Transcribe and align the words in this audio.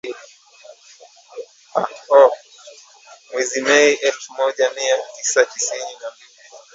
Mwezi 3.33 3.59
Mei 3.61 3.93
elfu 3.93 4.33
moja 4.33 4.69
mia 4.71 4.97
tisa 5.17 5.45
tisini 5.45 5.79
na 6.01 6.11
mbili 6.15 6.39